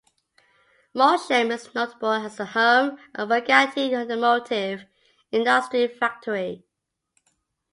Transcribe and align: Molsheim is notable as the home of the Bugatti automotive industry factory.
Molsheim 0.95 1.51
is 1.51 1.75
notable 1.75 2.11
as 2.11 2.37
the 2.37 2.45
home 2.47 2.97
of 3.13 3.29
the 3.29 3.35
Bugatti 3.35 3.95
automotive 3.95 4.87
industry 5.31 5.87
factory. 5.87 6.65